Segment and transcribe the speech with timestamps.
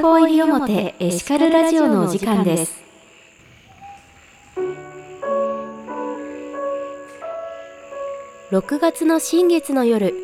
[0.00, 2.82] フォー入り表エシカルラジオのお時間です。
[8.50, 10.14] 6月の新月の夜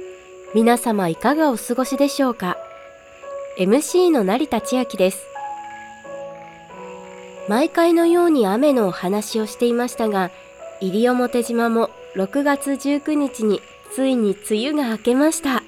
[0.55, 2.57] 皆様いかがお過ごしでしょうか
[3.59, 5.27] ？MC の成田千秋です。
[7.47, 10.30] 毎回のように雨のお話をしていましたが
[10.80, 13.61] 西表島も6月19日に
[13.95, 15.62] ついに梅雨が明けました。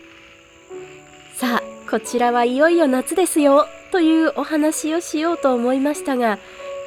[1.37, 6.39] さあこちらはいよいよ夏ですよというお話をしようと思いましたが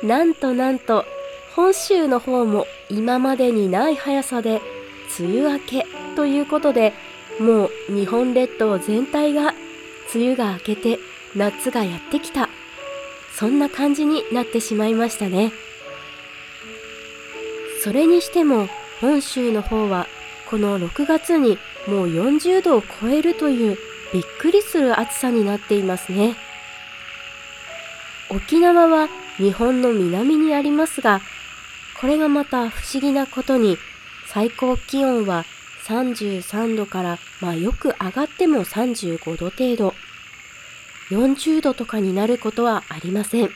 [0.03, 1.05] なんとなんと
[1.55, 4.61] 本州の方も今までにない速さで
[5.19, 6.93] 梅雨明けということで
[7.39, 9.53] もう日本列島全体が
[10.13, 10.99] 梅雨が明けて
[11.35, 12.49] 夏がやってきた。
[13.41, 15.51] そんな感じになってしまいましたね。
[17.83, 18.67] それにしても
[18.99, 20.05] 本州の方は
[20.49, 23.77] この6月にもう40度を超えるという
[24.13, 26.35] びっくりする暑さになっていますね。
[28.29, 31.21] 沖縄は日本の南にありますが
[31.99, 33.77] これがまた不思議なことに
[34.27, 35.45] 最高気温は
[35.85, 39.93] 33度からまあよく上がっても35度程度。
[41.09, 43.49] 40度とかになることはありません。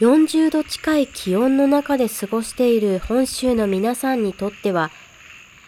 [0.00, 4.90] 40度近い気温の中で過ごしている本州の皆さんにとっては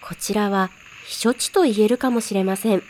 [0.02, 0.70] こちらは
[1.06, 2.83] 避暑地と言えるかもしれません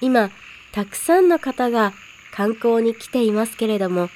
[0.00, 0.30] 今
[0.72, 1.92] たくさんの方が
[2.32, 4.08] 観光に来ていますけれども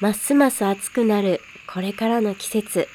[0.00, 1.40] ますます暑くなる
[1.72, 2.88] これからの季節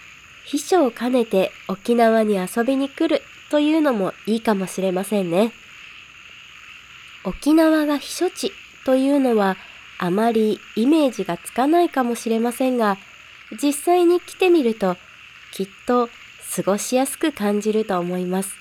[0.46, 5.54] 秘書を兼ねて沖縄に遊びに来るというのもいいかもしれませんね。
[7.24, 8.52] 沖縄が避暑地
[8.86, 9.56] というのは
[9.98, 12.98] あまりイメージがつかないかもしれませんが
[13.62, 14.98] 実際に来てみると
[15.54, 16.09] きっと
[16.56, 18.56] 過ごしやすく感じると思います。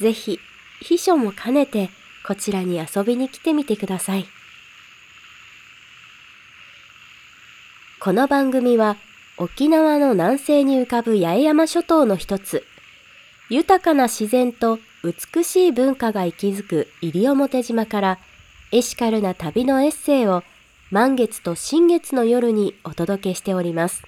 [0.00, 0.40] ぜひ
[0.80, 1.90] 秘書も兼ねて
[2.26, 4.26] こちらに遊びに来てみてください。
[8.00, 8.96] この番組は
[9.36, 12.64] 沖縄の南西に浮かぶ八重山諸島の一つ、
[13.48, 18.18] 豊かな自然と美しい文化が息づく西表島から
[18.72, 20.42] エシカルな旅のエッセイを
[20.90, 24.02] 満月と新月の夜にお届けしております。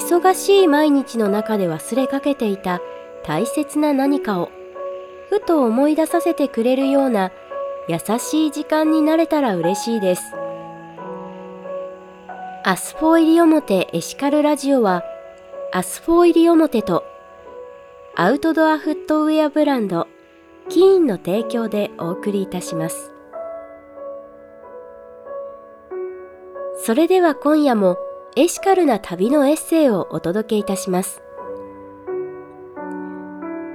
[0.00, 2.80] 忙しい毎日の中で忘れかけていた
[3.22, 4.50] 大切な何かを
[5.28, 7.30] ふと思い出させてくれるような
[7.86, 10.22] 優しい時間になれたら嬉しいです。
[12.64, 15.02] アスフォー入り表エシカルラジオは
[15.72, 17.04] Us 4 IRIOMOTE と
[18.16, 20.08] アウトドアフットウェアブランド
[20.70, 23.12] キーンの提供でお送りいたします。
[26.82, 27.98] それでは今夜も
[28.36, 31.20] エシカルな旅のエッセイをお届けいたします。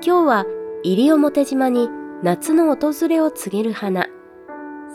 [0.01, 0.45] 今日は
[0.85, 1.89] 西表島に
[2.23, 4.07] 夏の訪れを告げる花、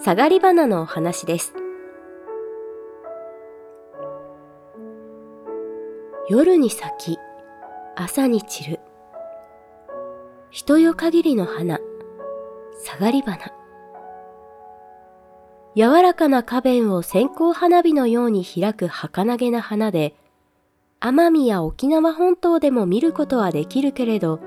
[0.03, 1.53] 下がり花のお話です。
[6.31, 7.19] 夜に咲き、
[7.97, 8.81] 朝に散る。
[10.49, 11.81] 人よ限りの花、
[12.83, 13.60] 下がり花。
[15.81, 20.15] 柔らかな花弁を線香花火のように開く儚げな花で、
[21.01, 24.41] 奄美や沖縄本島でも見ることはできるけれど、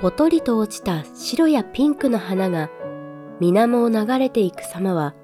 [0.00, 2.70] ぽとりと落ちた白やピンクの花が
[3.40, 5.16] 水面を流れていく様は、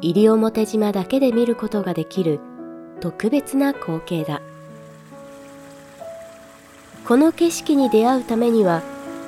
[0.00, 2.40] 西表島だけで見ることができる
[3.00, 4.40] 特別な光景だ。
[7.06, 8.80] この景色に出会うためには、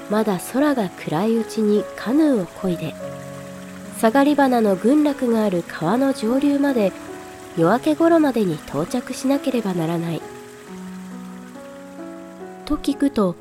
[0.09, 2.95] まだ空が暗いうちにカヌーを漕いで、
[4.03, 6.93] 下がり花の群落がある川の上流まで
[7.57, 10.23] 夜明け頃までに到着しなければならない。
[12.65, 13.37] と聞くと、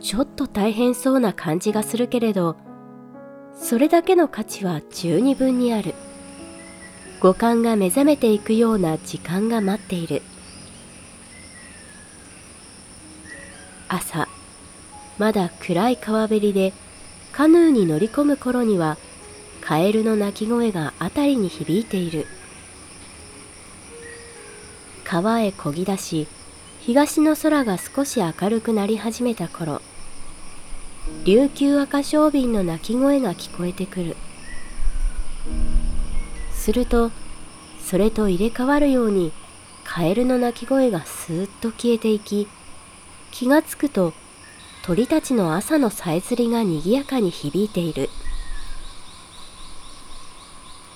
[0.00, 2.56] ちょっと大変そうな感じがするけれど、
[3.54, 5.94] それだけの価値は十二分にある。
[7.22, 10.20] 五感が目覚めていくような時間が待っている。
[13.88, 14.28] 朝、
[15.16, 16.74] まだ暗い川べりで
[17.32, 18.98] カヌーに乗り込む頃には、
[19.62, 22.26] カエルの鳴き声が辺りに響いている。
[25.04, 26.26] 川へこぎ出し、
[26.80, 29.80] 東の空が少し明るくなり始めた頃、
[31.24, 34.16] 琉球赤小瓶の鳴き声が聞こえてくる
[36.52, 37.10] すると
[37.80, 39.32] それと入れ替わるように
[39.84, 42.46] カエルの鳴き声がスーッと消えていき
[43.32, 44.14] 気がつくと
[44.84, 48.08] 鳥たちの朝のさえずりがにぎやかに響いている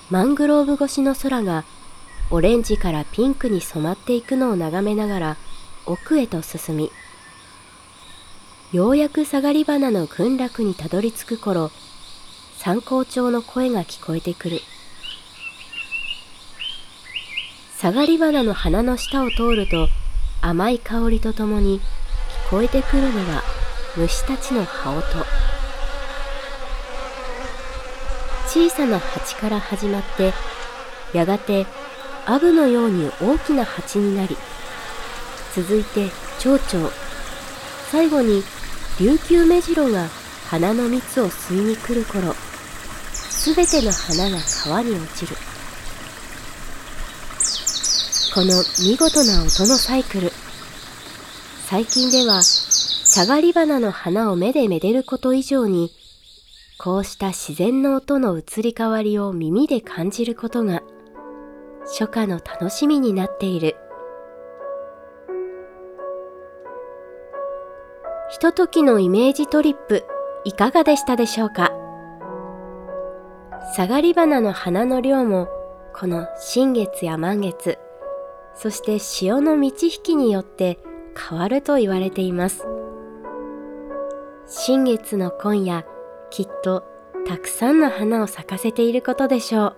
[0.09, 1.65] マングローブ越しの空が
[2.31, 5.37] オレンジからピンクに染まっていくのを眺めながら
[5.85, 6.93] 奥へと進み
[8.73, 11.73] ようやく下がり花の群落にたどり着く頃
[12.59, 14.61] 参考帳の声が聞こえてくる。
[17.79, 19.89] 下がり花の花の下を通ると
[20.41, 21.81] 甘い香りとともに
[22.49, 23.43] 聞こえてくるのは
[23.97, 25.05] 虫たちの羽音。
[28.57, 30.33] 小さな蜂から始まって
[31.13, 31.67] やがて
[32.25, 34.35] アブのように大きな蜂になり
[35.55, 36.09] 続いて
[36.39, 36.91] 蝶々
[37.91, 38.43] 最後に
[38.99, 40.09] 琉球目白が
[40.47, 42.33] 花の蜜を吸いに来る頃
[43.13, 45.37] すべての花が川に落ちる。
[48.35, 50.33] この見事な音のサイクル。
[51.67, 55.93] 最近では下がり花の花を目でめでること以上に
[56.79, 60.83] こうした自然の音の移り変わりを耳で感じることが
[61.85, 63.77] 初夏の楽しみになっている。
[68.29, 70.05] ひとときのイメージトリップ
[70.45, 71.73] いかがでしたでしょうか？
[73.75, 75.49] 下がり花の花の量も
[75.95, 77.79] この新月や満月
[78.55, 80.79] そして潮の満ち引きによって
[81.17, 82.67] 変わると言われています。
[84.47, 85.87] 新月の今夜
[86.31, 86.85] きっと
[87.27, 89.77] たくさんの花を咲かせていることでしょう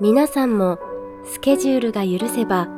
[0.00, 0.78] 皆さんも
[1.24, 2.68] スケジュールが許せば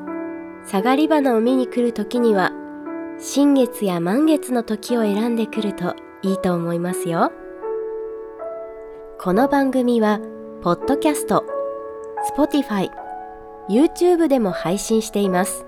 [0.67, 2.53] 下がり花を見に来る時には
[3.21, 7.33] 新月や満月の時を選んでくるといいと思いますよ。
[9.21, 10.21] この番組は、
[10.63, 11.45] ポッドキャスト、
[12.37, 12.91] Spotify、
[13.69, 15.67] YouTube でも配信しています。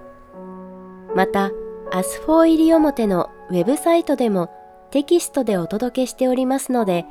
[1.17, 1.51] また、
[1.91, 4.51] Us 4 IRIOMOTE のウェブサイトでも
[4.91, 7.07] テキストでお届けしておりますので、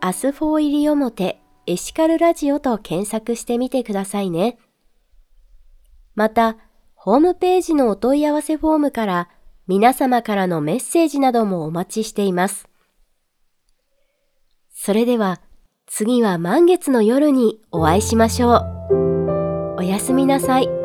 [0.00, 4.58] Us 4 IRIOMOTE エシカルラジオと検索してみてくださいね。
[6.14, 6.56] また、
[6.94, 9.28] ホームページのお問い合わせフォームから
[9.66, 12.68] 皆様からのメッセージなどもお待ちしています。
[14.74, 15.40] それでは
[15.86, 19.76] 次は満月の夜にお会いしましょう。
[19.78, 20.83] おやすみなさい。